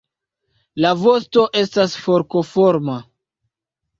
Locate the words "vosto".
1.01-1.43